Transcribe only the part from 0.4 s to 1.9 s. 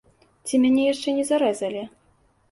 Ці мяне яшчэ не зарэзалі?